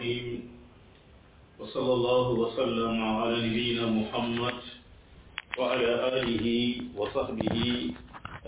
[0.00, 0.48] الرحيم
[1.60, 4.56] وصلى الله وسلم على نبينا محمد
[5.60, 5.90] وعلى
[6.24, 6.46] آله
[6.96, 7.54] وصحبه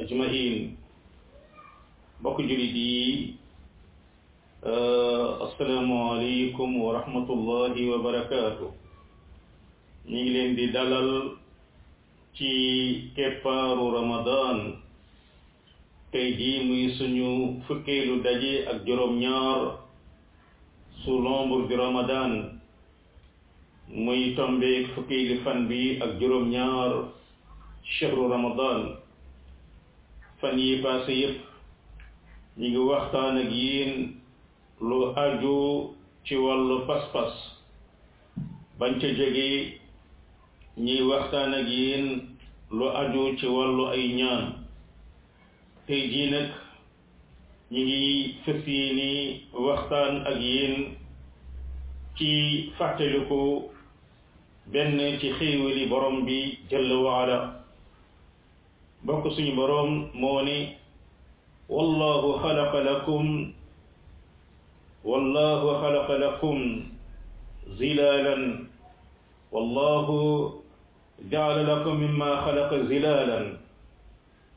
[0.00, 0.76] أجمعين
[2.22, 3.34] mbokk jullit yi
[5.42, 8.70] asalaamu aleykum wa rahmatullahi wa barakaatu
[10.06, 11.34] ñu ngi leen di dalal
[12.38, 12.50] ci
[13.18, 14.78] keppaaru Ramadan
[16.14, 19.81] tey jii muy suñu fukkeelu daje ak juróom-ñaar
[21.04, 22.46] sous l'ombre du Ramadan
[23.90, 26.94] muy tombeeg fukkeeli fan bi ak juróom-ñaar
[27.82, 29.00] chehru Ramadan
[30.40, 31.38] fan yi passé yépp
[32.56, 33.94] ñu ngi waxtaan ak yéen
[34.80, 35.90] lu aju
[36.24, 37.34] ci wàllu pas-pas
[38.78, 39.74] ca jógee
[40.76, 41.66] ñuy waxtaan ak
[42.70, 44.44] lu aju ci wallu ay ñaan
[45.86, 46.52] tey jii
[47.74, 48.10] ñi ngi
[48.44, 48.66] fas
[49.66, 50.76] waxtaan ak yéen
[52.16, 52.28] ci
[52.76, 53.42] fàttaliku
[54.72, 56.38] benn ci xéewali borom bi
[56.70, 57.38] jël waala
[59.06, 60.58] bokk suñu borom moo ni
[61.74, 63.26] wallahu xalaqa lakum
[65.10, 66.58] wallahu xalaqa lakum
[67.78, 68.42] zilalan
[69.52, 70.18] wallahu
[71.32, 73.46] jaala lakum mimma xalaqa zilalan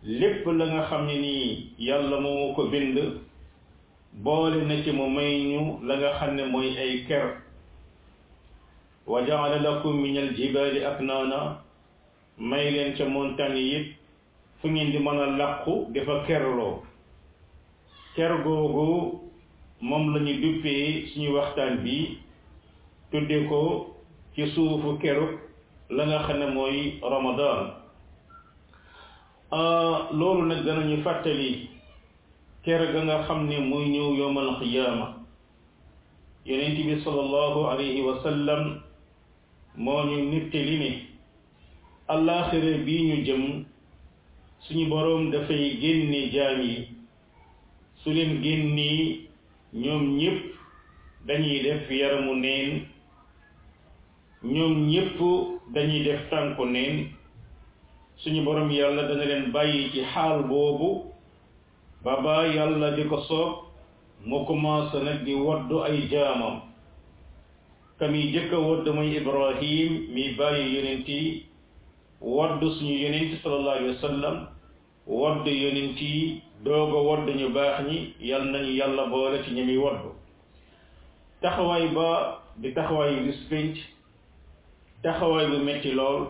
[0.08, 2.98] lépp la nga xam ne nii yàlla moo ko bind
[4.24, 7.42] boole na ci mu may ñu la nga xam ne mooy ay ker
[9.08, 11.58] wa jaala lakum min al jibaali aknaana
[12.38, 13.88] may leen ca montagne yëpp
[14.62, 16.84] fu ngeen di mën a làqu dafa kerloo
[18.16, 19.20] ker googu
[19.82, 22.20] moom la duppee suñu waxtaan bi
[23.12, 23.62] tudde ko
[24.36, 25.40] ci suufu keru
[25.90, 27.85] la nga xam ne mooy ramadan
[29.56, 31.50] Euh, loolu nag ñu fàttali
[32.64, 35.08] kere ga nga xam ne muy ñëw yowmal qiyaama
[36.48, 38.64] yonent bi sallallahu alayhi wa sallam
[39.84, 40.90] moo ñu nittali ne
[42.14, 43.44] allaaxira bii ñu jëm
[44.64, 46.76] suñu boroom dafay génne jaam yi
[48.02, 49.04] su leen génnee
[49.84, 50.40] ñoom ñépp
[51.28, 52.70] dañuy def yaramu neen
[54.54, 55.18] ñoom ñépp
[55.74, 56.98] dañuy def tànku neen
[58.18, 61.06] suñu borom yàlla dana leen bàyyi ci xaal boobu
[62.04, 63.56] ba ba yàlla di ko soog
[64.26, 66.62] mu commencé nag di waddu ay jaamam
[68.00, 71.46] ka mi jëkk a wadd mooy ibrahim mi bàyyi yonent yi
[72.22, 74.48] waddu suñu yonent yi sal allah wasallam
[75.08, 79.78] waddu yonent yi doog a waddu ñu baax ñi yal nañu yàlla boole ci ñi
[79.78, 80.10] waddu
[81.42, 82.08] taxawaay ba
[82.56, 83.76] di taxawaayu rispinc
[85.04, 86.28] taxawaay bu metti lool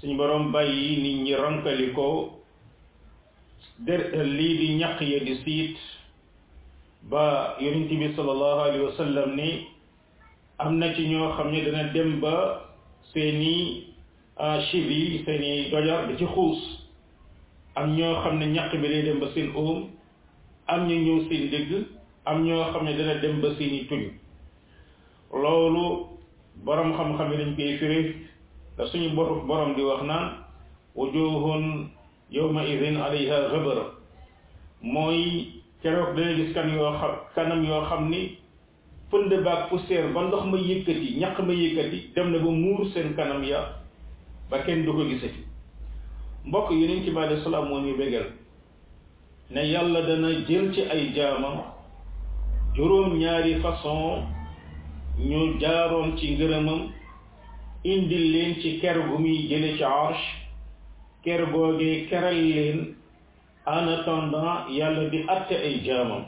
[0.00, 2.32] suñu borom bàyyi nit ñi ronkali ko
[3.86, 5.76] der lii di ñaq ya di siit
[7.02, 9.68] ba yonent bi sallallahu alayhi wa sallam ni
[10.58, 12.64] am na ci ñoo xam ne dana dem ba
[13.12, 13.86] seeni
[14.36, 16.82] ah, chib yi seeni dojar da ci xuus
[17.74, 19.90] am ñoo xam ne ñaq bi day dem ba seen óom
[20.66, 21.84] am ñu ñëw seen dégg
[22.24, 24.12] am ñoo xam ne dana dem ba seeni tuñ
[25.32, 26.06] loolu
[26.64, 28.29] boroom xam-xam yi dañ koy firi
[28.80, 30.30] la suñu borom bi wax naan
[30.94, 31.90] wujuhun
[32.30, 33.84] yawma idin alayha ghabara
[34.80, 35.52] mooy
[35.82, 38.38] keroog dana gis kan yoo xam kanam yoo xam ni
[39.10, 43.14] pënd baag poussière ba ndox ma yëkkati ñaq ma yëkkati dem na ba muur seen
[43.14, 43.60] kanam ya
[44.50, 45.40] ba kenn du ko gisati
[46.46, 47.94] mbokk yeneen ci bàyyi salaam moo ñu
[49.50, 51.60] ne yàlla dana jël ci ay jaamam
[52.74, 54.22] juróom ñaari façon
[55.18, 56.92] ñu jaaroon ci ngërëmam
[57.84, 60.24] indil leen ci ker gu muy jële ci arsh
[61.24, 62.94] ker googee keral leen
[63.66, 63.88] en
[64.74, 66.24] yàlla di atte ay jaamam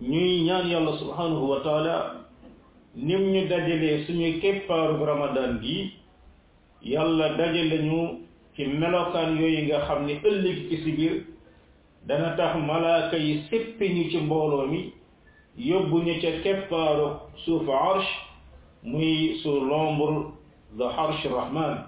[0.00, 2.14] ñuy ñaan yàlla subhanahu wa taala
[2.94, 5.92] nim ñu dajalee suñu keppaaru ramadan gi
[6.82, 8.20] yàlla dajale ñu
[8.56, 11.22] ci melokaan yooyu nga xam ni ëllëg ci si
[12.06, 14.92] dana tax malaaka yi séppi ñu ci mbooloo mi
[15.56, 18.33] yóbbu ñu ca keppaaru suufu arsh
[18.84, 20.32] muy sur l'ombre
[20.76, 21.86] de Arsh Rahman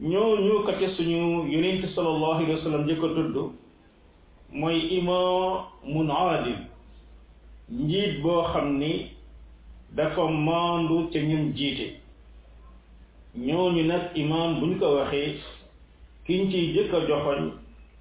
[0.00, 3.36] ñoo ñu kate suñu yonent sallallahu alayhi jëkk tudd
[4.50, 6.56] mooy imaamun aadil
[7.70, 9.12] njiit boo xam ni
[9.94, 12.00] dafa maandu ca ñun jiite
[13.36, 15.36] ñooñu nag imaam buñ ko waxee
[16.26, 17.50] kiñ ciy jëkk joxoñ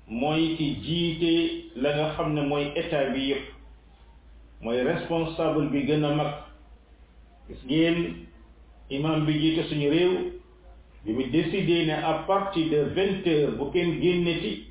[0.07, 3.43] mooy ki jiite la nga xam ne mooy état bi yëpp
[4.63, 6.35] mooy responsable bi gën a mag
[7.51, 10.13] gis ngeen bi jiite suñu réew
[11.05, 14.67] bi mu décidé ne à partir de vingt bu kenn génneti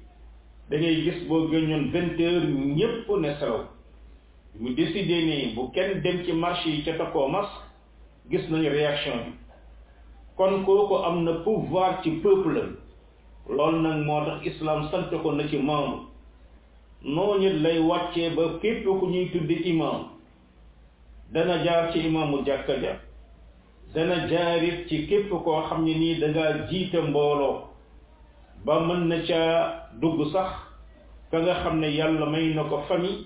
[0.71, 2.45] da gis boo génnoon vingt heures
[2.77, 3.61] ñépp ne selaw
[4.55, 7.61] bi mu décidé ne bu kenn dem ci marché yi ca takkoo masque
[8.31, 9.33] gis nañu réaction bi
[10.37, 12.77] kon kooku am na pouvoir ci peuple
[13.49, 16.07] loolu nag moo tax islam sant ko na ci maamu
[17.03, 20.20] noonu lay wàccee ba képp ku ñuy tudd imam
[21.33, 22.99] dana jaar ci imaamu jàkka ja
[23.95, 27.65] dana jaarit ci képp koo xam ne nii nga jiite mbooloo
[28.65, 29.43] ba mën na ca
[30.01, 30.51] dugg sax
[31.31, 33.25] ka nga xam ne yàlla may na ko fami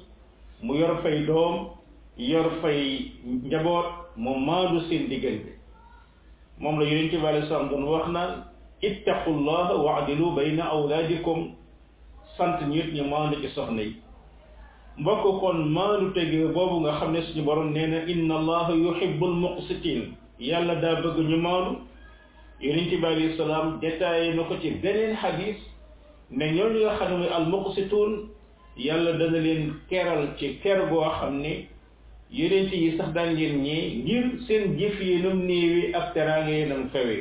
[0.62, 1.69] mu yor fay doom
[2.19, 3.11] yor fay
[3.47, 3.87] njaboot
[4.17, 5.53] mu maadu seen diggante
[6.61, 8.45] moom la yonente bi alei salaam doon wax naan
[8.83, 11.53] ittaqullaha llah waadilu bayna awladikum
[12.37, 14.04] sant ñit ñu maandu ci soxna yi
[14.99, 19.35] mbokk kon maandu tegee boobu nga xam ne suñu borom nee na inna allaha yuhibbul
[19.43, 20.02] muqsitin
[20.49, 21.73] yàlla daa bëgg ñu maandu
[22.67, 25.58] yonent bi alayhi salaam détaillé na ko ci beneen xadis
[26.37, 28.23] ne ñooñu nga xam ne
[28.87, 31.52] yàlla dana leen keral ci ker goo xam ne
[32.31, 37.17] yonent yi sax daan leen ñee ngir seen jëf yéenam néewi ak teraanga yéenam kawe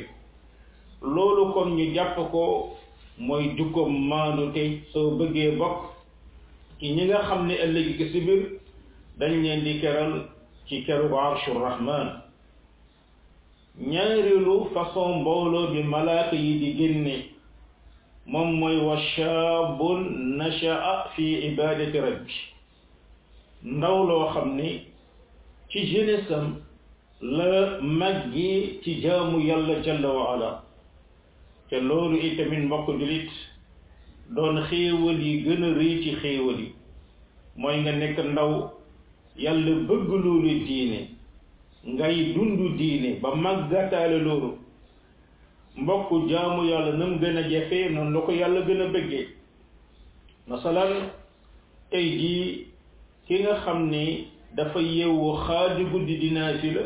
[1.01, 2.73] loolu kon ñu jàpp ko
[3.17, 5.93] mooy jukkoom maandu tey soo bëggee bokk
[6.83, 8.41] ci ñi nga xam ne ëllëg gi si biir
[9.19, 10.13] dañ leen di keral
[10.65, 12.07] ci keru arshu rahman
[13.91, 17.15] ñaareelu façon mbooloo bi malaaka yi di génne
[18.31, 20.01] moom mooy wa shaabun
[20.38, 22.33] nashaa fi ibadati rabbi
[23.75, 24.69] ndaw loo xam ne
[25.69, 26.45] ci jeunessam
[27.21, 30.51] la màggi ci jaamu yàlla jalla wa ala
[31.69, 33.31] te loolu itamit mbokk julit
[34.35, 36.69] doon xéewal yi gën a rëy ci xéewal yi
[37.59, 38.51] mooy nga nekk ndaw
[39.44, 41.00] yàlla bëgg loolu diine
[41.94, 44.50] ngay dund diine ba màggataale loolu
[45.81, 49.25] mbokk jaamu yàlla na mu gën a jafee noonu la ko yàlla gën a bëggee
[50.50, 50.91] masalan
[51.91, 52.07] tey
[53.25, 54.03] ki nga xam ni
[54.56, 56.83] dafa yeewu xaaju guddi di naafila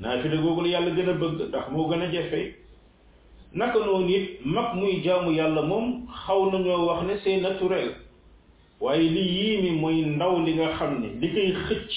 [0.00, 2.48] naafila googu la yàlla gën a bëgg ndax moo gën a jafee
[3.52, 7.94] naka noonu it mag muy jàmm yàlla moom xaw nañoo wax ne c'est naturel
[8.80, 11.90] waaye li yii mi mooy ndaw li nga xam ne li koy xëcc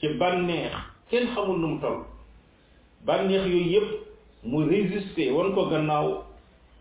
[0.00, 0.72] ci bànneex
[1.10, 2.04] kenn xamul nu toll
[3.06, 3.88] bànneex yooyu yépp
[4.44, 6.22] mu résister wan ko gannaaw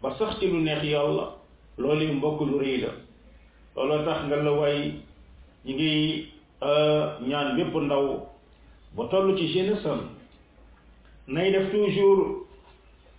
[0.02, 1.36] ba sax ci lu neex yàlla
[1.78, 2.90] loolu mbokk lu rëy la
[3.76, 4.92] looloo tax nga la waay
[5.66, 6.26] ñi ngi
[6.62, 8.28] euh, ñaan bépp ndaw
[8.96, 9.90] ba toll ci jeunesse
[11.28, 12.45] nay def toujours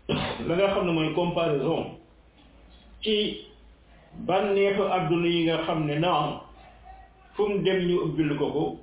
[0.08, 1.98] la xam ne mooy comparaison
[3.02, 3.46] ci
[4.26, 6.26] bànneexu àdduna yi nga xam ne naam
[7.34, 8.76] fu mu dem ñu ubbil ko ko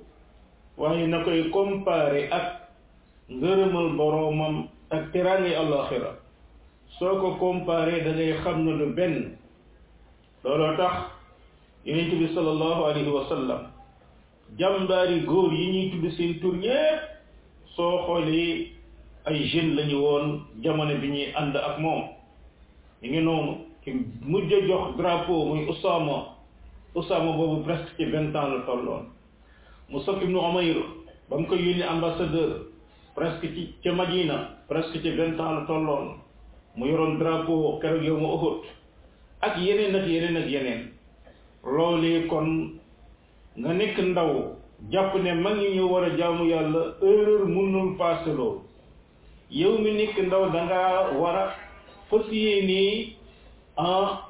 [0.78, 2.46] waaye na koy comparé ak
[3.34, 4.56] ngërëmal boroomam
[4.94, 6.10] ak teraange àllaaxira
[6.98, 8.12] soo ko comparé da
[8.42, 9.36] xam ne lu benn
[10.44, 10.94] looloo tax
[11.86, 13.60] yonent bi sallallahu alayhi wa sallam
[14.58, 17.00] jàmbaari góor yi ñuy tudd seen tur ñépp
[17.76, 18.73] soo xoolee
[19.24, 20.24] ay jeunes lañu woon
[20.62, 22.02] jamono bi ñuy ànd ak moom
[23.00, 23.90] ñu ngi noonu ki
[24.30, 26.16] mujj a jox drapeau muy Usaama
[26.94, 29.04] Usaama boobu presque ci vingt ans la tolloon
[29.90, 30.76] Musab ibnu Umayr
[31.30, 32.50] ba mu ko yónni ambassadeur
[33.14, 34.36] presque ci ca Madina
[34.68, 36.20] presque ci vingt la tolloon
[36.76, 38.66] mu yoroon drapeau keroog yow ma Uhud
[39.40, 40.82] ak yeneen ak yeneen ak yeneen
[41.64, 42.76] loolee kon
[43.56, 44.52] nga nekk ndaw
[44.90, 48.30] jàpp ne mag ñi ñu war a jàmm yàlla erreur mënul passé
[49.54, 51.46] yow mi nekk ndaw danga war a
[52.10, 53.14] fas yéenee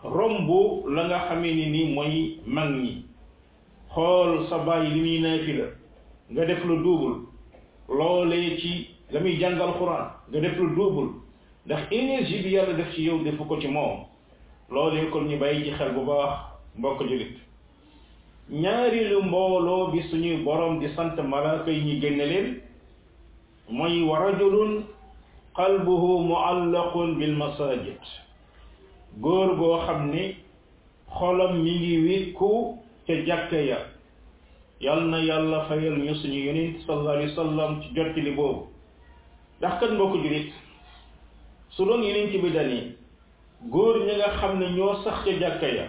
[0.05, 3.03] rombo la nga xamee ni ni mooy mag ñi
[3.95, 5.65] xool sa bàyyi li muy naafi la
[6.31, 7.17] nga def lu duubul
[7.89, 11.09] loolee ci la muy jàngal xuraan nga def lu duubul
[11.67, 14.05] ndax énergie bi yàlla def ci yow defu ko ci moom
[14.71, 16.35] loolee kon ñu bàyyi ci xel bu baax
[16.77, 17.39] mbokk julit
[18.51, 22.61] ñaareelu mbooloo bi suñuy borom di sant malaaka yi ñu génne leen
[23.71, 24.85] mooy wa rajulun
[25.57, 28.03] qalbuhu muallaqun bil masajid
[29.23, 30.37] góor goo xam ni
[31.19, 33.79] xolam mi ngi wékku ca jàkka ya
[34.81, 38.63] yal na yàlla fayal ñu suñu yonent sallallahu alayhi wa sallam ci jottali boobu
[39.59, 40.53] ndax kat mbokk jurit
[41.71, 42.95] su doon yonent bi dani
[43.71, 45.87] góor ñi nga xam ne ñoo sax ca jàkka ya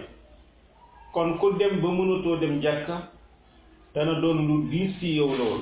[1.12, 3.08] kon ku dem ba mënatoo dem jàkka
[3.94, 5.60] dana doon lu diis ci yow lool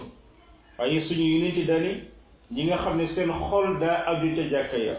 [0.78, 2.12] waaye suñu yonent dani
[2.52, 4.94] ñi nga xam ne seen xol daa aju ca jàkka ya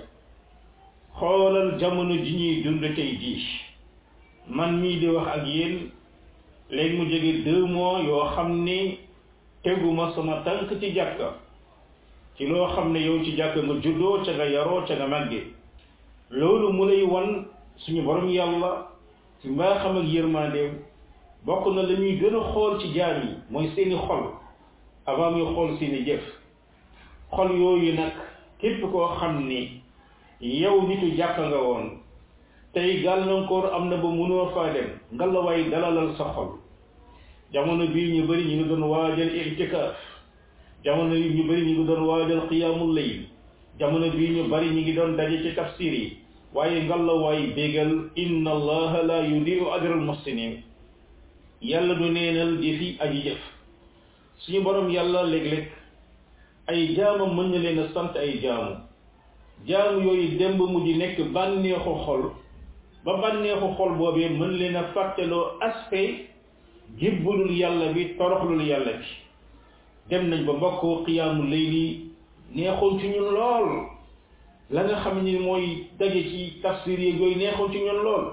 [1.20, 3.46] xoolal jamono ji ñuy dund tey jii
[4.48, 5.90] man mii di wax ak yéen
[6.70, 7.70] léegi mu jóge deux
[8.08, 8.98] yoo xam ni
[9.64, 11.34] teguma sama tànk ci jàkka
[12.38, 15.40] ci loo xam ne yow ci jàkka nga juddoo ca nga yaroo ca nga màgge
[16.32, 17.46] loolu mu lay wan
[17.78, 18.86] suñu borom yàlla
[19.42, 20.74] su mbaa xam ak yërmandeem
[21.46, 24.24] bokk na lañuy gën a xool ci jaam yi mooy seeni xol
[25.06, 26.44] avant muy xool seeni jëf
[27.34, 28.14] xol yooyu nag
[28.60, 29.82] képp koo xam ni
[30.40, 31.84] yow nitu jàkka nga woon
[32.74, 36.50] tey gàllankoor am na ba mënoo faa dem ngalawaay dalalal sa xol
[37.54, 39.96] jamono bii ñu bari ñu ngi doon waajal i'tikaaf
[40.84, 43.22] jamono yi ñu bëri ñu ngi doon waajal qiyaamul layl
[43.80, 46.18] jamono bii ñu bari ñu ngi doon daje ci tafsir yi
[46.54, 50.64] waaye ngalawaay bégal inna allaha la yudiu ajral muhsinin
[51.62, 53.40] yàlla du neenal jëfi aji jëf
[54.38, 55.66] suñu borom yàlla léeg-léeg
[56.68, 58.76] ay jaamam mën na leen a sant ay jaamu
[59.68, 62.24] jaamu yooyu dem ba mujj nekk bànneexu xol
[63.06, 66.30] ba bànneexu xol boobee mën leen a fàtteloo aspect
[66.98, 69.06] jébbalul yàlla bi toroxlul yàlla bi
[70.10, 72.10] dem nañ ba mbokk xiyaamu layli
[72.56, 73.86] neexoon ci ñun lool
[74.72, 78.26] la nga xam ni mooy daje ci tafsir yeeg yooyu neexoon ci ñun lool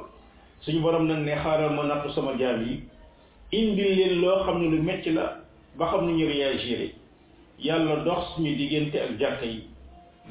[0.60, 2.80] suñu borom nag ne xaaral ma nattu sama jaam yi
[3.52, 5.38] indil leen loo xam ne lu metti la
[5.76, 6.28] ba xam ni ñu
[7.62, 9.60] yàlla dox suñu diggante ak jàkka yi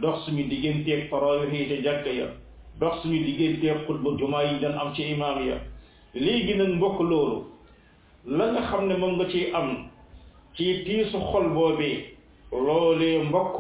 [0.02, 2.28] dox suñu digganteeg farooyo yi te jàkka ya
[2.80, 5.58] dox suñu digganteeg xutba jumaa yi daan am ci imaam ya
[6.14, 7.46] léegi nag mbokk loolu
[8.26, 9.88] la nga xam ne moom nga ci am
[10.56, 12.06] ci tiisu xol boobee
[12.52, 13.58] loole mbokk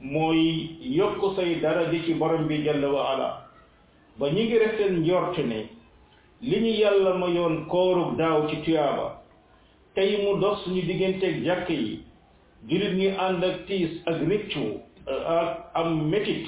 [0.00, 3.46] mooy yokk say dara di ci borom bi jalla wa ala
[4.18, 5.68] ba ñu ngi refeen njort ne
[6.40, 9.20] li ñu yàlla ma yoon koorug daaw ci tuyaaba
[9.94, 11.98] tey mu dox suñu digganteeg jàkk yi
[12.68, 14.80] jullit ñi ànd ak tiis ak rëccu
[15.74, 16.46] am metit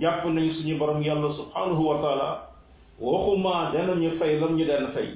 [0.00, 2.40] jàpp nañ suñu borom yàlla subhanahu wa taala
[2.98, 5.08] waxuma danañu fay lam ñu daan fay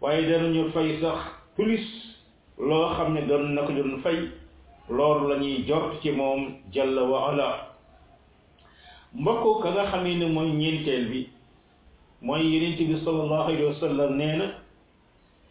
[0.00, 1.18] waaye danañu fay sax
[1.56, 1.80] plus
[2.58, 4.28] loo xam ne doon na ko doon fay
[4.88, 7.66] loolu la ñuy jort ci moom jalla wa ala
[9.60, 11.28] ka nga xam ne mooy ñeenteel bi
[12.22, 14.54] mooy yenent bi sallallahu alayhi wa sallam nee na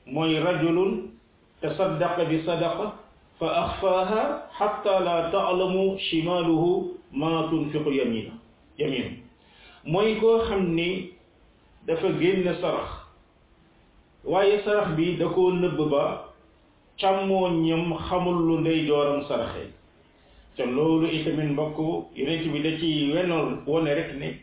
[0.08, 1.12] mooy rajulun
[1.62, 1.68] bi
[2.46, 3.00] sadaqa
[3.40, 8.34] فأخفاها حتى لا تعلم شماله ما تنفق يمينا
[8.80, 9.22] يمين
[9.86, 11.06] موي كو خمني
[11.88, 13.08] دا فا ген سرخ
[14.26, 15.52] واي سرخ بي دا كو
[15.90, 16.30] با
[17.02, 19.68] چامو نيم خمول لو ندي جورم سرخي
[20.58, 22.76] تا لولو ايتامين بكو يريت بي دا
[23.16, 24.36] وينول وون ريك ني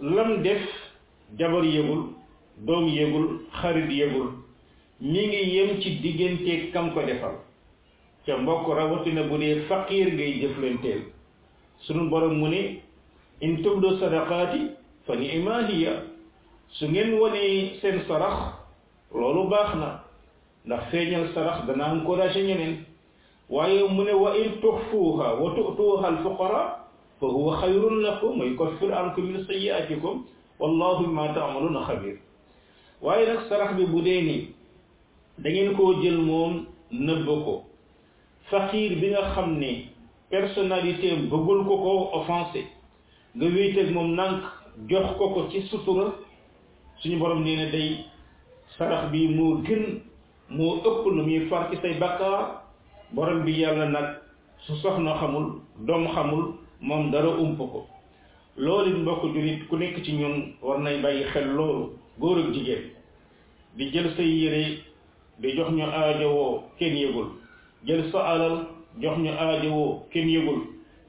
[0.00, 0.62] لم ديف
[1.38, 2.06] جابر يبول
[2.58, 4.30] دوم يبول خريد يبول
[5.00, 7.34] ميغي يم تي ديغنتي كام كو ديفال
[8.26, 11.00] ca mbokk rawatina bu dee faqir ngay jëflanteel
[11.86, 12.82] sunu borom mu ne
[13.40, 14.60] in tubdu sadaqaati
[15.06, 16.02] fa ni imahiya
[16.68, 17.40] su ngeen wone
[17.80, 18.34] seen sarax
[19.14, 20.00] loolu baax na
[20.66, 22.84] ndax feeñal sarax dana encouragé ñeneen
[23.48, 26.84] waaye mu ne wa in tuxfuuha wa tu'tuuha alfuqara
[27.20, 30.24] fa huwa xayrun lakum wa yukaffiru ankum min sayyi'atikum
[30.58, 32.16] wallahu bima ta'maluna khabir
[33.02, 34.54] waaye nag sarax bi bu dee ni
[35.38, 37.64] da ngeen koo jël moom nëbb ko
[38.50, 39.70] faqiir bi nga xam ne
[40.30, 42.62] personnalité bëggul ko ko offensé
[43.34, 44.42] nga wéyteeg moom nank
[44.88, 46.10] jox ko ko ci sutura
[46.98, 48.04] suñu borom nee na day
[48.76, 50.02] sarax bi moo gën
[50.48, 52.60] moo ëpp lu muy far ci say bakkaar
[53.14, 54.04] borom bi yàlla nag
[54.66, 57.86] su soxna xamul doom xamul moom dara ump ko
[58.56, 62.82] loolu mbokk jullit ku nekk ci ñun war nay bàyyi xel loolu góor ak jigéen
[63.76, 64.64] di jël say yére
[65.38, 67.39] di jox ñu aajowoo kenn yëgul
[67.86, 68.66] jël sa alal
[69.00, 70.60] jox ñu aajowoo kenn yëgul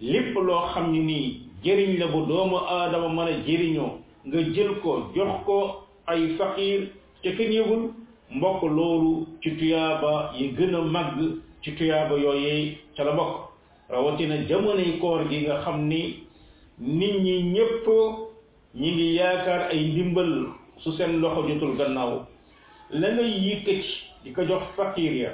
[0.01, 3.85] lépp loo xam ne nii jëriñ la bu doomu aadama mën a
[4.27, 5.75] nga jël ko jox ko
[6.07, 6.87] ay faqiir
[7.21, 7.83] te kenn yëgul
[8.31, 11.17] mbokk loolu ci tuyaaba yi gën a màgg
[11.63, 13.49] ci tuyaaba yooyee ca la bokk
[13.89, 16.23] rawatina jamonoy koor gi nga xam ni
[16.79, 17.87] nit ñi ñépp
[18.75, 20.47] ñi ngi yaakaar ay ndimbal
[20.77, 22.25] su seen loxo jotul gannaaw
[22.91, 23.87] la ngay yëkkati
[24.23, 25.31] di ko jox faqiir ya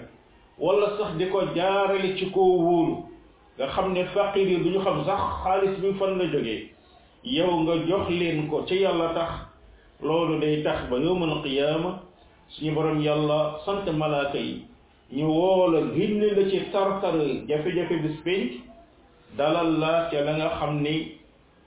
[0.60, 2.98] wala sax di ko jaarale ci koo wóolu
[3.56, 6.70] nga xam ne faqir yi du ñu xam sax xaalis bi fan la jógee
[7.24, 9.32] yow nga jox leen ko ci yàlla tax
[10.02, 12.00] loolu day tax ba yowmal qiyaama
[12.50, 14.66] suñu borom yàlla sant malaaka yi
[15.14, 17.14] ñu woola génne la ci tartar
[17.48, 18.52] jafe-jafe bis pénc
[19.38, 21.12] dalal la ca la nga xam ni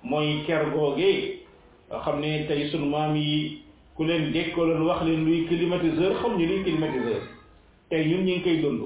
[0.02, 1.38] mooy ker googee
[1.88, 3.62] nga xam ne tey sunu maam yi
[3.96, 7.22] ku leen dékkaloon wax leen luy climatiseur xam ñu luy climatiseur
[7.90, 8.82] tey ñun ñu ngi koy dund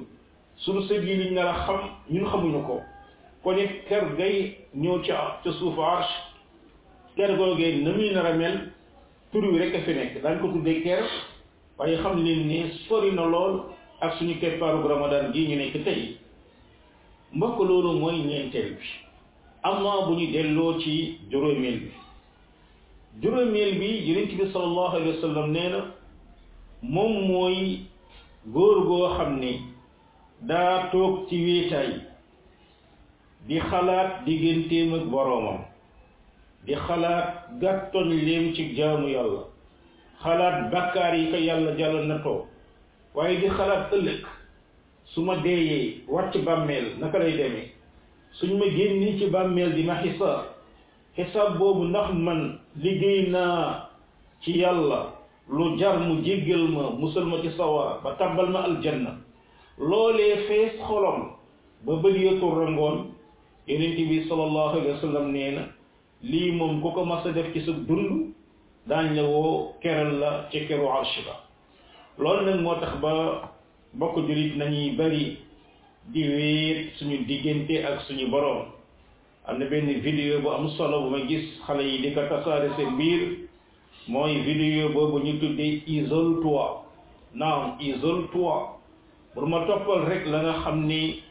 [0.56, 1.80] suñu sët yi liñ nar a xam
[2.10, 2.80] ñun xamuñu ko
[3.42, 8.56] kon it ker gay ñëw ca ca suufu arche googee na muy nar a mel
[9.30, 11.04] tur wi a fi nekk daañ ko tuddee ker
[11.78, 13.60] waaye xam leen ni sori na lool
[14.00, 16.16] ak suñu keppaaru ramadan gii ñu nekk tey
[17.34, 18.86] mbokk loolu mooy ñeenteel bi
[19.62, 21.90] amma bu ñu delloo ci juróomeel bi
[23.22, 25.56] juróomeel bi yonent bi sallallahu alayhi wa sallam
[26.82, 27.84] moom mooy
[28.52, 29.60] góor goo xam ni
[30.40, 31.88] daa toog ci wéetaay
[33.48, 35.60] di xalaat digganteem ak boroomam
[36.66, 37.26] di xalaat
[37.60, 39.42] gàttoñ léem ci jaamu yàlla
[40.22, 42.46] xalaat bàkkaar yi ko yàlla jàll na toog
[43.14, 44.26] waaye di xalaat ëllëg
[45.04, 47.72] su ma deeyee wàcc bàmmeel naka lay demee
[48.36, 50.42] suñ ma génni ci bàmmeel di ma xisaab
[51.16, 53.88] xisaab boobu ndax man liggéey naa
[54.42, 55.13] ci yàlla
[55.48, 59.18] lu jar mu jéggal ma musal ma ci sawara ba tàbbal ma aljanna
[59.78, 61.36] loolee fees xolom
[61.84, 63.12] ba bët ya turrangoon
[63.66, 65.58] bi sallallahu alayhi wa sallam nee
[66.22, 68.34] lii moom ku ko ma a def ci sa dund
[68.88, 73.52] daañ la woo keral la ci keru arsh ba nag moo tax ba
[73.92, 75.38] bokk jurit nañuy bari
[76.06, 78.64] di wéet suñu diggante ak suñu boroom
[79.46, 82.70] am na benn vidéo bu am solo bu ma gis xale yi di ko tasaare
[82.76, 83.43] seen biir
[84.08, 86.84] mooy vidéo boobu ñu tuddee isole toi
[87.32, 88.68] naam isole toi
[89.32, 91.22] pour ma toppal rek la nga xam ni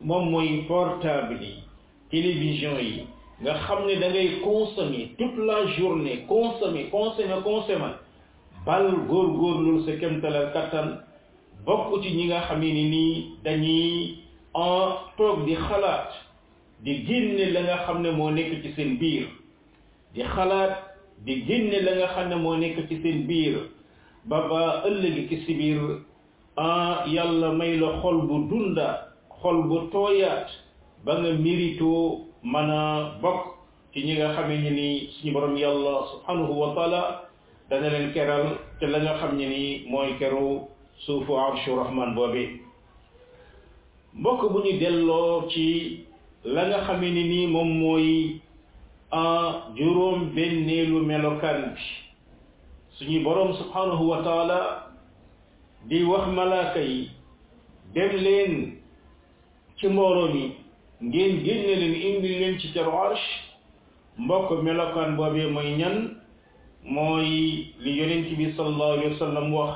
[0.00, 1.64] moom mooy portable yi
[2.10, 3.06] télévision yi
[3.42, 7.94] nga xam ne da ngay consommer toute la journée consommer consommer consommer
[8.64, 10.88] bal góorgóorlu sa kemtalal kattan
[11.66, 14.14] bokk ci ñi nga xam ni nii dañuy
[14.54, 16.12] en toog di xalaat
[16.86, 19.26] di génne la nga xam ne moo nekk ci seen biir
[20.14, 20.89] di xalaat
[21.24, 23.58] di génne la nga xam ne moo nekk ci seen biir
[24.24, 25.80] ba ba ëllëg ci si biir
[27.06, 28.98] yàlla may la xol bu dunda
[29.40, 30.48] xol bu tooyaat
[31.04, 32.70] ba nga méritoo mën
[33.20, 33.40] bokk
[33.92, 37.02] ci ñi nga xam ne ni suñu borom yàlla subhanahu wa taala
[37.70, 40.60] leen keral te la nga xam ne ni mooy keru
[41.04, 42.60] suufu arshu rahman boobi
[44.14, 46.00] mbokk bu ñu delloo ci
[46.44, 48.40] la nga xamee ne ni moom mooy
[49.74, 51.82] juróom benneelu melokaan bi
[52.98, 54.92] suñu boroom subhanahu wa taala
[55.90, 57.10] di wax malaaka yi
[57.94, 58.54] dem leen
[59.78, 60.28] ci mbooloo
[61.02, 63.18] génne leen indi leen ci car
[64.18, 66.20] mbokk melokaan boobee mooy ñan
[66.84, 69.74] mooy li yonent bi sallallahu alayhi wa sallam wax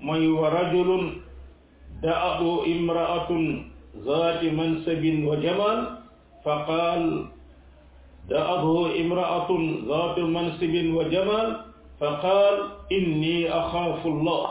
[0.00, 1.20] mooy wa rajulun
[2.02, 3.64] da'atu imra'atun
[4.04, 5.78] zaati mansabin wa jamal
[6.44, 7.32] fa qaal
[8.30, 9.50] جاءته امرأة
[9.88, 11.46] ذات منصب وجمال
[12.00, 12.56] فقال
[12.92, 14.46] إني أخاف الله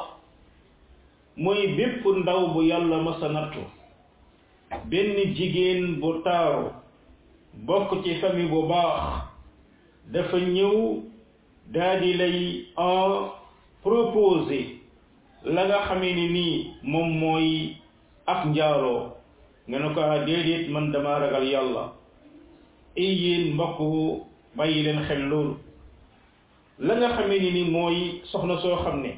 [1.38, 3.60] موي بيب ndaw bu yalla ma sanatu
[4.88, 6.72] benn jigéen bu taaru
[7.68, 9.00] bokk ci fami bu baax
[10.08, 11.04] dafa ñëw
[11.68, 13.28] daadi lay en
[13.84, 14.80] proposé
[15.44, 17.12] la nga xamee ni nii moom
[22.96, 23.78] ey eh, yéen mbokk
[24.58, 25.56] bàyyi leen xel loolu
[26.80, 29.10] la nga xamee ni ni mooy soxna soo xam ne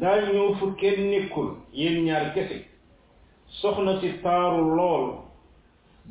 [0.00, 2.64] daa ñëw fu kenn nekkul yéen ñaar kese
[3.60, 5.04] soxna si taaru lool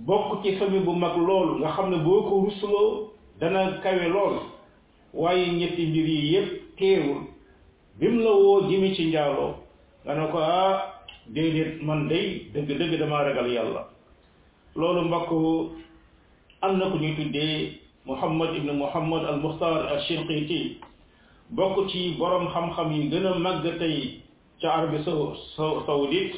[0.05, 3.07] bokk ci famille bu mag lool nga xam ne boo ko rusloo
[3.39, 4.35] dana kawe lool
[5.13, 7.21] waaye ñetti mbir yi yépp teewul
[7.99, 9.53] bim la woo jëmi ci njaaloo
[10.03, 13.87] nga ne ko ah déedéet man day dëgg-dëgg dama ragal yàlla
[14.75, 15.31] loolu mbokk
[16.61, 20.79] am na ku ñuy tuddee muhammad ibnu muhammad al muxtar al shirqiti
[21.51, 24.21] bokk ci borom xam-xam yi gën a màgg tey
[24.61, 24.99] ca arabie
[25.55, 26.35] saoudite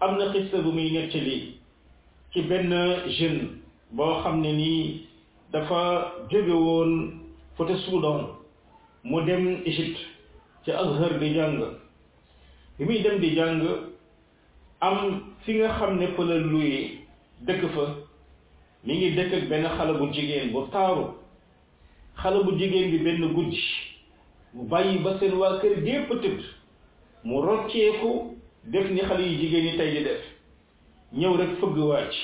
[0.00, 1.56] am na xista bu muy nettali
[2.32, 2.70] ci benn
[3.08, 3.48] jeune
[3.90, 5.06] boo xam ne nii
[5.50, 7.20] dafa jóge woon
[7.56, 8.26] fote soudan
[9.02, 10.00] mu dem égypte
[10.64, 11.64] ci azhar di jàng
[12.78, 13.62] bi muy dem di jàng
[14.80, 16.90] am fi nga xam ne fa la luye
[17.46, 18.01] dëkk fa
[18.86, 21.14] mi ngi dëkk ak benn xale bu jigéen bu taaru
[22.22, 23.60] xale bu jigéen bi benn guddi
[24.54, 26.40] mu bàyyi ba seen waa kër gépp tëdd
[27.24, 30.20] mu rocceeku def ni xale yu jigéen yi tey di def
[31.12, 32.22] ñëw rek fëgg waa ji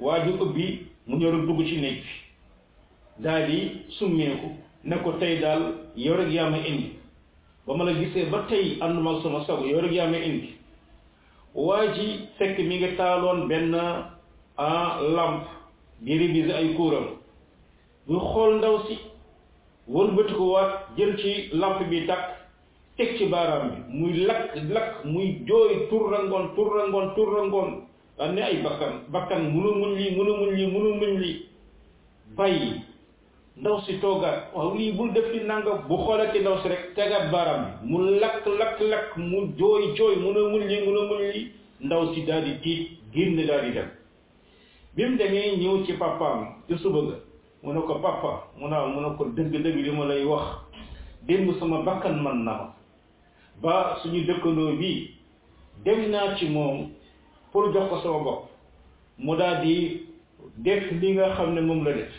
[0.00, 3.50] waa ji ubbi mu ñëw rek dugg ci néeg bi daal
[3.98, 4.48] summeeku
[4.84, 5.62] ne ko tey daal
[5.96, 6.90] yow rek yaa ma indi
[7.66, 10.48] ba ma la gisee ba tey ànduma sama sago yow rek yaa ma indi
[11.54, 13.72] waa ji fekk mi ngi taaloon benn
[14.56, 15.46] en lamp
[16.00, 17.04] di réviser ay kuuram
[18.08, 18.94] ñu xool ndaw si
[19.94, 22.26] wëlbati ko waat jël ci lamp bi takk
[22.96, 27.70] teg ci baaraam bi muy lakk lakk muy jooy tur rangoon tur rangoon tur rangoon
[28.34, 31.46] ne ay bakkan bakkan munu muñ lii munu muñ lii munu muñ lii
[32.36, 32.72] bàyyi
[33.56, 37.30] ndaw si toogaat waaw lii bul def ci nangam bu xoolati ndaw si rek tegaat
[37.32, 41.48] baaraam bi mu lakk lakk lakk mu jooy jooy munu muñ lii munu muñ lii
[41.80, 43.88] ndaw si daal di tiit génn daal di dem
[44.96, 47.16] bi mu demee ñëw ci papaam ci suba ga
[47.62, 50.44] mu ne ko papa mu naa mu ne ko dëgg-dëgg li ma lay wax
[51.26, 52.72] démb sama bakkan man na ma
[53.62, 54.90] ba suñu dëkkandoo bi
[55.84, 56.76] dem naa ci moom
[57.50, 58.42] pour jox ko sama bopp
[59.18, 59.74] mu daal di
[60.58, 62.12] def li nga xam ne moom la def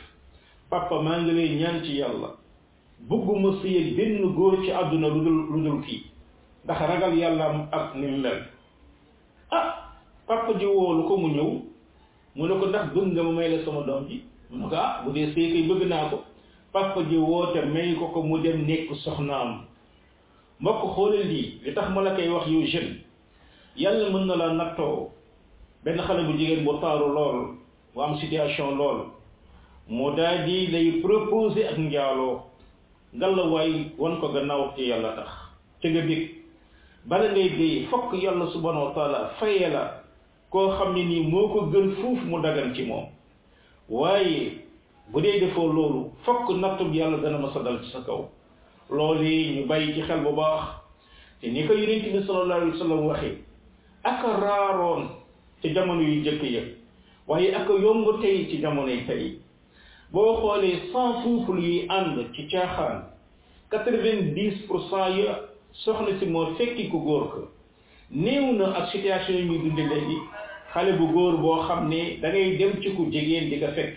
[0.70, 2.30] papa maa ngi lay ñaan ci yàlla
[3.08, 6.04] bugguma sëy benn góor ci àdduna lu dul lu dul kii
[6.66, 8.44] ndax ragal yàlla ak ni mel
[9.52, 9.96] ah
[10.28, 11.75] papa ji woolu ko mu ñëw
[12.36, 14.18] mu ne ko ndax bëgg nga may la sama doom ji
[14.50, 16.18] mu ne ko ah bu dee sëy kay bëgg naa ko
[16.74, 19.64] papa ji woote may ko ko mu dem nekk soxnaam
[20.60, 23.00] mbokk xoolal lii li tax ma la koy wax yow jeune
[23.78, 25.10] yàlla mën na la nattoo
[25.84, 27.56] benn xale bu jigéen bu taaru lool
[27.94, 29.06] bu am situation lool
[29.88, 32.42] mu daal di lay proposé ak njaaloo
[33.16, 35.30] ngal la waay wan ko gannaaw ci yàlla tax
[35.82, 36.30] ca nga dégg
[37.08, 40.05] bala ngay dee fokk yàlla subhanahu wa fayee la
[40.56, 43.06] koo xam ne nii moo ko gën fuuf mu dagan ci moom
[43.90, 44.56] waaye
[45.12, 48.22] bu dee defoo loolu fokk nattub yàlla dana ma sa dal ci sa kaw
[48.90, 50.64] loolu yi ñu bàyyi ci xel bu baax
[51.42, 53.44] te ni ko yonent bi sallallahu alayhi
[54.04, 55.04] wa raaroon
[55.62, 56.62] ci jamono yu jëkk ya
[57.28, 59.36] waaye ak yomb tey ci jamonoy tey
[60.14, 63.04] boo xoolee cent couple yi ànd ci caaxaan
[63.70, 64.82] quatre-vingt-dix pour
[65.20, 65.36] ya
[65.84, 67.44] soxna si moo fekki ku góor ko
[68.10, 69.84] néew na ak situation yu ñuy dunde
[70.76, 73.94] xale bu góor boo xam ne da ngay dem ci ku jigéen di ko fekk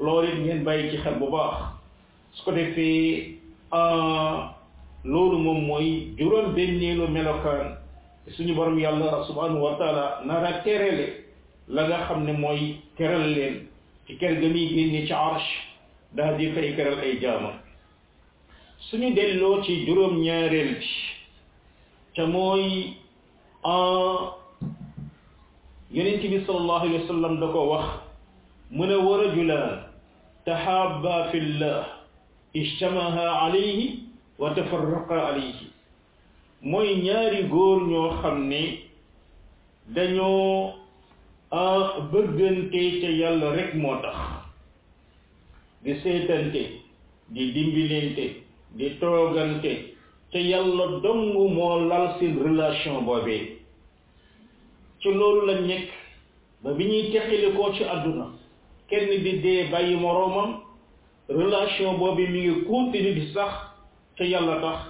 [0.00, 1.54] loolu bàyyi ci xel bu baax
[2.32, 2.50] su
[3.70, 4.50] euh,
[5.04, 7.76] loolu moom mooy juróom benneelu melokaan
[8.36, 11.06] suñu borom yàlla subhanahu wa taala nara terale
[11.68, 13.66] la nga xam ne mooy teral leen
[14.06, 15.48] ci kër ga muy génne ci arsh
[16.16, 17.54] daal di fay këral ay jaamam
[18.90, 20.86] suñu delloo ci juróom ñaareel bi
[22.14, 22.96] te mooy
[23.64, 24.39] euh,
[25.92, 27.86] yonent bi sallallahu alayhi wa sallam da ko wax
[28.70, 29.82] mu ne wa rajulan
[30.46, 31.84] tahabba fillah
[32.54, 34.04] ijtamaha alayhi
[34.38, 35.66] wa tafarraqa alayhi
[36.62, 38.78] mooy ñaari góor ñoo xam ne
[39.90, 40.74] dañoo
[42.12, 44.16] bëggante ca yàlla rek moo tax
[45.82, 46.70] di seetante
[47.34, 48.34] di dimbilente
[48.78, 49.94] di toogante
[50.32, 53.59] ca yàlla dong moo lal seen relation boobee
[55.00, 55.88] ci loolu lañ nekk
[56.62, 58.26] ba bi ñuy teqalikoo ci àdduna
[58.88, 60.60] kenn di dee bàyyi moroomam
[61.28, 63.52] relation boobu mi ngi continue di sax
[64.16, 64.80] te yàlla tax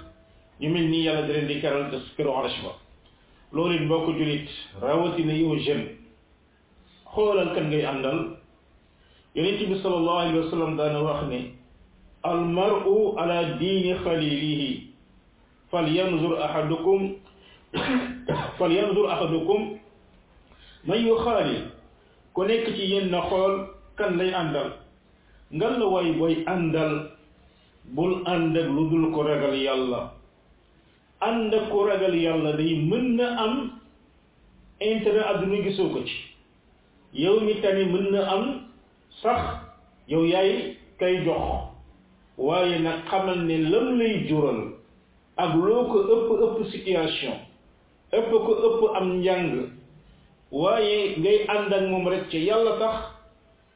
[0.61, 2.73] ñu mel ni yàlla di leen di keral te sukiru arsh ba
[3.53, 4.49] loolu it mbokk julit
[4.83, 5.89] rawatina yow jeune
[7.15, 8.37] xoolal kan ngay àndal
[9.35, 11.53] yonent bi sallallahu alayhi wa sallam daana wax ne
[12.23, 13.95] al mar'u ala diini
[15.71, 17.15] fal yanzur ahadukum
[18.59, 19.79] fal yanzur ahadukum
[20.85, 21.69] man yuxaalil
[22.33, 23.55] ku nekk ci yéen xool
[23.97, 24.71] kan lay àndal
[25.53, 26.93] ngal la way booy àndal
[27.95, 30.11] bul ànd ak lu dul ko ragal yàlla
[31.21, 33.55] ànd ak ku ragal yàlla day mën na am
[34.81, 36.15] intérêt àdduna gisoo ko ci
[37.13, 38.45] yow mi tani mën na am
[39.23, 39.59] sax
[40.09, 41.77] yow yaay kay jox
[42.39, 44.73] waaye nag xamal ne lam lay jural
[45.37, 47.37] ak loo ko ëpp ëpp situation
[48.17, 49.77] ëpp ko ëpp am njàng
[50.53, 52.97] waaye ngay ànd ak moom rek ci yàlla tax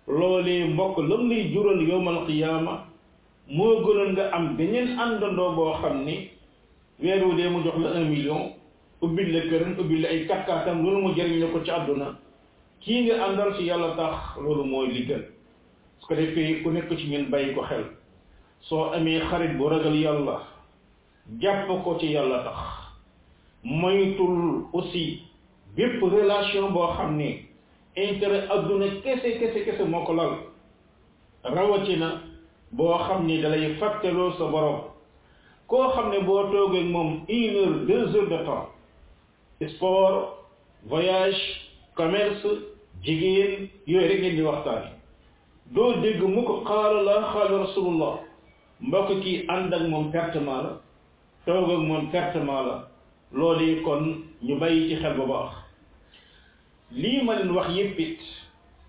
[0.08, 2.82] loolee mbokk lam lay jural yowmal qiyaama
[3.48, 6.28] moo gënoon nga am beneen àndandoo boo xam ni
[7.02, 8.50] weer wu dee mu jox la un million
[9.02, 12.16] ubbil la këram ubbil la ay katkaatam loolu mu jëriñ la ko ci àdduna
[12.80, 15.06] kii nga àndal ci yàlla tax loolu mooy li
[16.00, 17.84] su ko defee ku nekk ci ñun bàyyi ko xel
[18.60, 20.42] soo amee xarit bu ragal yàlla
[21.40, 22.58] jàpp ko ci yàlla tax
[23.62, 25.22] moytul aussi
[25.76, 27.44] bépp relation boo xam ni
[27.96, 30.32] intérêt adduna kese kese kese moo ko lal
[31.42, 32.20] rawatina
[32.72, 34.80] boo xam ni dalay fàtteloo sa borom
[35.66, 38.68] koo xam ne boo toogee moom une heure deux heures de temps
[39.74, 40.46] sport
[40.87, 41.42] voyage
[41.96, 42.46] commerce
[43.04, 44.42] jigéen yooyu rek ngeen di
[45.74, 48.14] doo dégg mu ko xaala la xaala rasulullah
[48.80, 50.76] mbokk kii ànd ak moom pertement la
[51.46, 52.84] toog ak moom pertement la
[53.32, 54.04] loolu kon
[54.42, 55.63] ñu bàyyi ci xel bu baax
[56.96, 57.98] lii ma leen wax yépp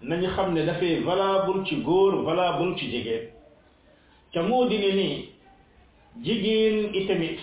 [0.03, 3.29] nañu xam ne dafay valable ci góor valable ci jigéen
[4.31, 5.29] te moo di ne nii
[6.23, 7.39] jigéen itamit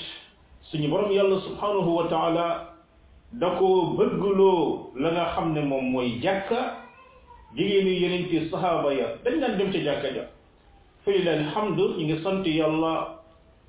[0.63, 2.69] suñu borom yàlla subhanahu wa taala
[3.33, 6.77] da ko bëggloo la nga xam ne moom mooy jàkka
[7.57, 10.29] jigéen yi yeneen ci sahaaba ya dañ daan dem ci jàkka ja
[11.05, 13.19] fay la alhamdu ñu ngi sant yàlla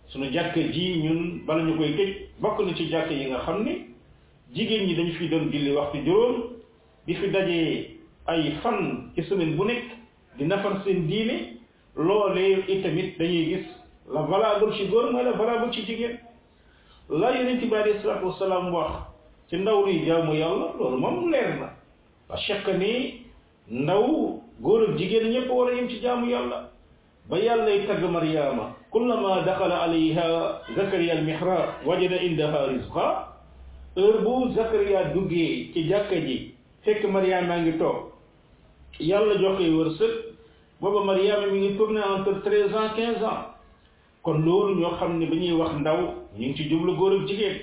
[0.10, 3.63] sunu jàkka ji ñun bala ñu koy tëj bokk na ci jàkka yi nga xam
[3.63, 3.88] ni
[4.56, 6.53] jigéen ñi dañu fi doon julli waxtu juróom
[7.08, 9.89] bi fi daje ay fan ci semaine bu nekk
[10.38, 11.58] di nafar seen diine
[11.96, 13.68] loolee itamit dañuy gis
[14.10, 16.18] la valable ci góor mooy la valable ci jigéen
[17.10, 18.92] la yonent bi alayhi salaatu wasalaam wax
[19.50, 21.70] ci ndaw luy jaamu yàlla loolu moom leer na
[22.28, 23.26] parce que ni
[23.70, 26.70] ndaw góor ak jigéen ñëpp war a yem ci yàlla
[27.30, 33.28] ba yàllay tagg Mariama kullama daxala alayha zakariya almihrab wajada indaha rizqa
[33.96, 36.53] heure bu zakariya duggee ci jàkka ji
[36.86, 37.98] fekk Mariama ngi toog
[39.00, 40.13] yàlla jox koy wërsëg
[40.82, 43.48] booba Mariama mi ngi na entre treize ans quinze ans
[44.22, 45.98] kon loolu ñoo xam ne ba ñuy wax ndaw
[46.38, 47.58] ñu ngi ci jublu góor jigéen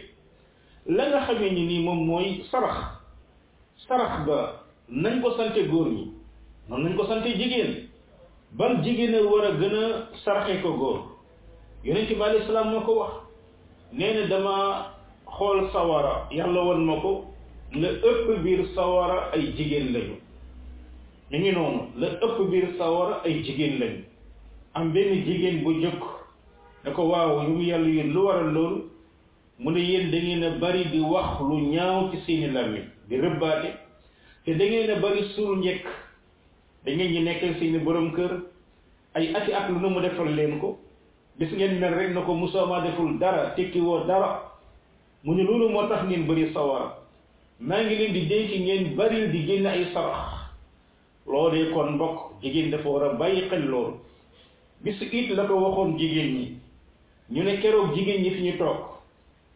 [0.86, 2.76] la nga xamee ni nii moom mooy sarax
[3.86, 6.12] sarax ba nañ ko sante góor ñi
[6.68, 7.88] noonu nañ ko sante jigéen
[8.52, 10.98] ban jigéen a war a gën a saraxe ko góor
[11.84, 13.12] yonent bi alayhi salaam moo ko wax
[13.92, 14.86] nee na dama
[15.26, 17.29] xool sawara yàlla won ma ko
[17.72, 20.16] la ëpp biir sawara ay jigéen lañu
[21.30, 24.02] mi ngi noonu la ëpp biir sawara ay jigéen lañu
[24.74, 26.02] am benn jigéen bu jëkk
[26.84, 28.88] ne ko waaw yu yàlla yéen lu waral loolu
[29.58, 33.70] mu ne yéen da ngeen bari di wax lu ñaaw ci seeni làmmiñ di rëbbaate
[34.44, 35.86] te da ngeen bari suul njëkk
[36.84, 38.32] da ngeen ñi nekkal seeni boroom kër
[39.14, 40.76] ay ati at lu nu mu defal leen ko
[41.38, 44.42] gis ngeen mel rek na ko musoo ma deful dara tekki woo dara
[45.22, 46.99] mu ne loolu moo tax ngeen bari sawara
[47.60, 50.32] maa ngi leen di dénk ngeen baril di génn ay sarax
[51.26, 53.96] loolee kon mbokk jigéen dafa war a bàyyi xel loolu
[54.84, 56.56] bisu it la ko waxoon jigéen ñi
[57.30, 58.76] ñu ne keroog jigéen ñi fi ñu toog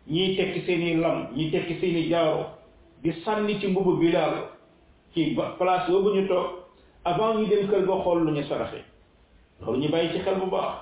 [0.06, 2.44] ñiy tekki seeni lam ñi tekki seeni jaaro
[3.02, 4.48] di sànni ci mbubu bi daal
[5.14, 6.46] ci place boobu ñu toog
[7.04, 8.84] avant ñu dem kër ga xool lu ñu saraxe
[9.60, 10.74] loolu ñu bàyyi ci xel bu baax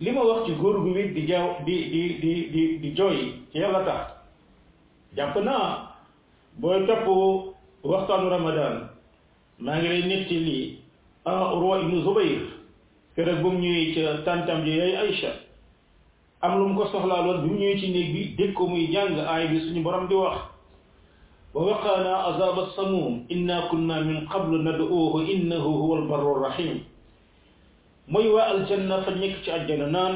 [0.00, 3.46] li ma wax ci góor gu wér di jaaw di di di di di jooy
[3.52, 4.02] ci yàlla tax
[5.16, 5.87] jàpp naa
[6.58, 7.06] booy topp
[7.86, 8.76] waxtaanu ramadan
[9.62, 10.58] maa ngi lay nettali
[11.30, 12.42] ah urwa ibnu zubayr
[13.14, 15.30] keroog bu mu ñëwee ca tantam ji yaay aïcha
[16.42, 19.14] am lu mu ko soxlaaloon bi mu ñëwee ci néeg bi dégg ko muy jàng
[19.20, 20.38] aay bi suñu borom di wax
[21.54, 26.80] wa waqana azab as-samum inna kunna min qabl nad'uhu innahu huwa al-barru ar-rahim
[28.08, 30.14] moy wa al-janna fa nek ci aljana nan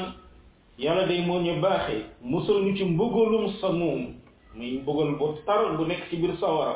[0.78, 4.21] yalla day mo ñu baxé musul ñu ci mbugulum samum
[4.56, 6.74] muy mbugal bu taroon bu nekk ci biir sawara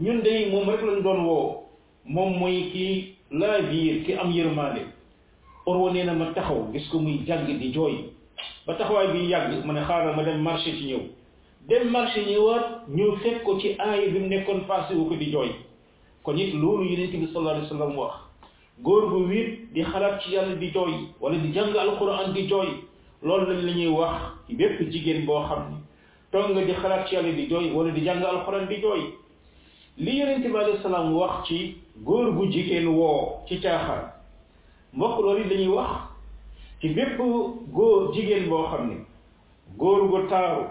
[0.00, 1.62] ñun day moom rek lañ doon woo
[2.06, 4.80] moom mooy kii laa biir ki am yërmaande
[5.66, 7.98] orwa nee na ma taxaw gis ko muy jàng di jooy
[8.66, 11.00] ba taxawaay bi yàgg ma ne xaaral ma dem marché ci ñëw
[11.68, 15.30] dem marché ñëwaat ñëw fekk ko ci aaya bi mu nekkoon passé wu ko di
[15.30, 15.50] jooy
[16.22, 18.14] kon it loolu yonent bi sallallahu wa wax
[18.82, 22.68] góor gu wiit di xalaat ci yàlla di jooy wala di jàng alquran di jooy
[23.22, 24.16] loolu lañ la ñuy wax
[24.48, 25.85] bépp jigéen boo xam
[26.36, 29.02] toog nga di xalaat ci yàlla di jooy wala di jàng alxuraan di jooy
[29.98, 34.12] li yonent bi alayhi salaam wax ci góor gu jigéen woo ci caaxaan
[34.92, 35.90] mbokk loolu it dañuy wax
[36.80, 37.18] ci bépp
[37.72, 38.96] góor jigéen boo xam ne
[39.78, 40.66] góor gu taaru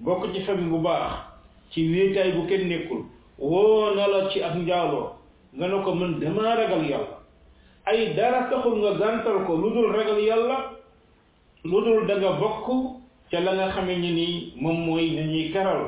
[0.00, 1.12] bokk ci famille bu baax
[1.70, 3.04] ci wéetaay bu kenn nekkul
[3.38, 5.12] woo na la ci ak njaaloo
[5.56, 7.18] nga ne ko mën damaa ragal yàlla
[7.84, 10.72] ay dara taxul nga gàntal ko lu dul ragal yàlla
[11.64, 15.82] lu dul da bokk ca la nga xamee ni nii moom mooy ni ñuy keral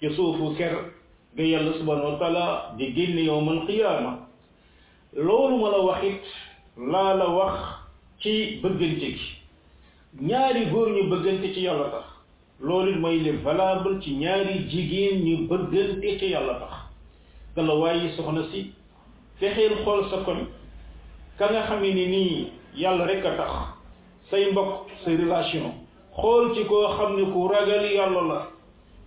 [0.00, 0.74] ci suufu ker
[1.36, 4.26] ga yàlla subhanahu wa di génn yowmal qiyaama
[5.16, 6.02] loolu ma la wax
[6.76, 7.54] laa la wax
[8.20, 9.40] ci bëggante gi
[10.20, 12.04] ñaari góor ñu bëggante ci yàlla tax
[12.60, 13.32] loolu it mooy li
[14.02, 16.72] ci ñaari jigéen ñu bëggante ci yàlla tax
[17.54, 18.72] te la waaye soxna si
[19.40, 20.46] fexeel xool sa kon
[21.38, 23.50] ka nga xam ni nii yàlla rek a tax
[24.30, 25.85] say mbokk say relation
[26.20, 28.46] xool ci koo xam ne ku ragal yàlla la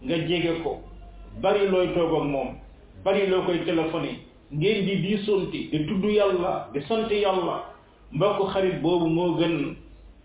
[0.03, 0.79] nga jege ko
[1.41, 2.47] bari looy toog ak moom
[3.03, 4.19] bari loo koy téléphoné
[4.51, 7.63] ngeen di di sonti di tudd yàlla di sant yàlla
[8.11, 9.75] mbokk xarit boobu moo gën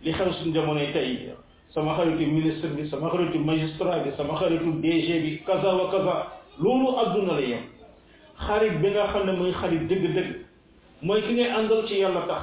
[0.02, 1.32] li xew suñu jamonoy tey
[1.74, 6.26] sama xaritu ministre bi sama xaritu magistrat bi sama xaritu DG bi kaza wa kaza
[6.58, 7.62] loolu àdduna la yem
[8.36, 10.32] xarit bi nga xam ne mooy xarit dëgg-dëgg
[11.02, 12.42] mooy ki ngay àndal ci yàlla tax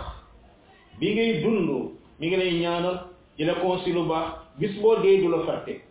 [0.99, 3.11] bi ngay dund mi ngi lay ñaanal
[3.41, 5.82] di la ko lu baax bis boo dee du la fàtte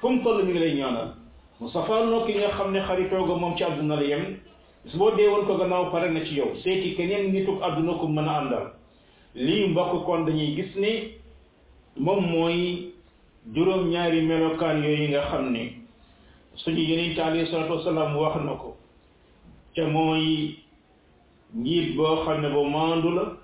[0.00, 1.14] fu mu toll ñu ngi lay ñaanal
[1.60, 4.38] mu safaanoo ki nga xam ne xaritooga moom ci àdduna la yem
[4.84, 8.26] bis boo deewal ko gannaaw pare na ci yow seeti keneen nitug àdduna ko mën
[8.28, 8.72] a àndal
[9.36, 11.06] lii mbokk kon dañuy gis ne
[12.02, 12.90] moom mooy
[13.54, 15.74] juróom-ñaari melokaan yooyu nga xam ne
[16.56, 18.74] suñu yonent alayhi salaatu wax na ko
[19.74, 20.56] te mooy
[21.54, 23.36] njiit boo xam ne ba maandu la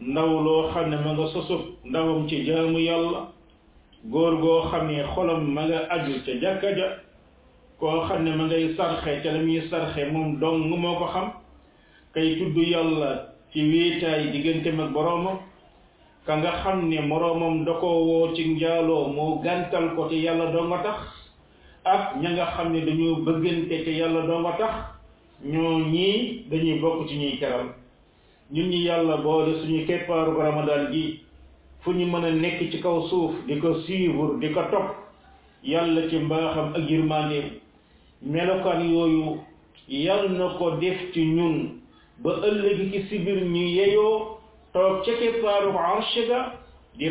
[0.00, 3.20] ndaw loo xam ne ma nga sosu ndawam ci jaamu yàlla
[4.04, 6.88] góor goo xam ne xolam ma nga aju ca jàkka ja
[7.80, 11.32] koo xam ne ma ngay sarxe ca la muy sarxe moom dong moo ko xam
[12.14, 15.38] kay tudd yàlla ci wéetaay digganteem ak boroomam
[16.26, 20.52] ka nga xam ne moroomam da ko woo ci njaaloo moo gàntal ko ci yàlla
[20.52, 20.98] doo nga tax
[21.84, 24.74] ak ña nga xam ne dañu bëggante te yàlla doo nga tax
[25.42, 27.68] ñoo ñii dañuy bokk ci ñuy teral
[28.50, 31.20] ñu ñu yàlla boole suñu keppaaru ramadan gi
[31.80, 34.88] fu ñu mën a nekk ci kaw suuf di ko suivre di ko topp
[35.64, 37.38] yàlla ci mbaaxam ak yërmande
[38.22, 39.40] melokaan yooyu
[39.88, 41.80] yàlla na ko def ci ñun
[42.22, 44.38] ba ëllëg ci sibir ñu yeyoo
[44.72, 46.52] toog ca keppaaru arsh ga
[46.94, 47.04] di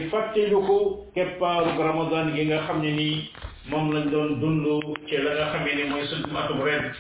[2.34, 3.30] gi nga xam ni nii
[3.70, 4.68] moom lañ doon dund
[5.08, 6.94] ci la nga xamee ne mooy suñu atum ren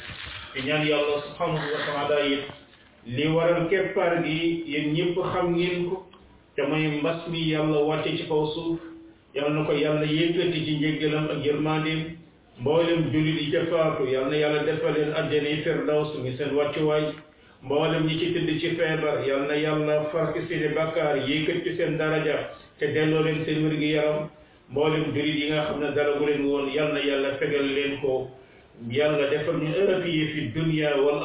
[0.54, 2.64] te ñaan yàlla subhanahu wa taala yëpp
[3.06, 6.04] li waral keppaar gi yéen ñëpp xam ngeen ko
[6.56, 8.80] te mooy mbas mi yàlla wàcce ci kaw suuf
[9.36, 12.18] yal na ko yàlla yëkkati ci njéggalam ak yërmandeem
[12.60, 17.04] mboolem jullit yi jëfaatu yàlla defal leen àjjana yi firdaws mi seen wàccuwaay
[17.62, 21.98] mboolem ñi ci tëdd ci feebar yal na yàlla far ci seeni bakkaar yëkkati seen
[21.98, 22.36] daraja
[22.80, 24.28] te delloo leen seen wér-gi-yaram
[24.70, 28.30] mboolem jullit yi nga xam ne dara gu leen woon yàlla yàlla fegal leen ko
[28.89, 31.22] yàlla defal ñu ërëb yi fi dunya wal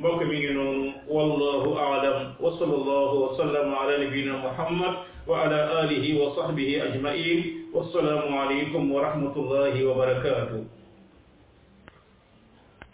[0.00, 0.84] mbokk mi ngi noonu
[1.14, 4.94] wallahu aalam wa sallallahu wa sallam ala nabiyina muhammad
[5.28, 7.38] wa ala alihi wa sahbihi ajmain
[7.74, 10.77] wassalaamu alaykum wa rahmatullahi wa barakatuh